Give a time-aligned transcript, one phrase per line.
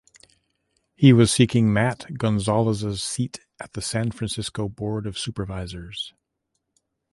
[0.95, 6.15] He was seeking Matt Gonzalez's seat on the San Francisco Board of Supervisors.